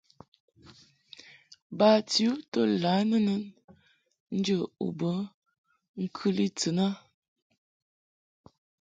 Bati 1.77 2.21
u 2.31 2.33
to 2.51 2.61
lǎ 2.81 2.93
nɨnɨn 3.09 3.41
njə 4.37 4.55
u 4.85 4.87
be 4.99 5.11
ŋkɨli 6.03 6.45
tɨn 6.59 6.77
a. 6.87 6.89